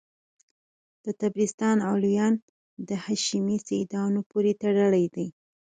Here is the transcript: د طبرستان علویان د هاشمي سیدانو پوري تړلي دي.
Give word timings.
د 1.05 1.07
طبرستان 1.21 1.77
علویان 1.89 2.33
د 2.87 2.89
هاشمي 3.03 3.57
سیدانو 3.67 4.19
پوري 4.29 4.53
تړلي 4.61 5.05
دي. 5.15 5.27